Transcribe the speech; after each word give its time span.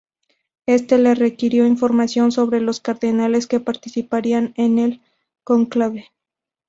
Este 0.65 0.97
le 0.97 1.13
requirió 1.13 1.67
información 1.67 2.31
sobre 2.31 2.59
los 2.59 2.79
cardenales 2.81 3.45
que 3.45 3.59
participarían 3.59 4.51
en 4.57 4.79
el 4.79 4.99
cónclave. 5.43 6.09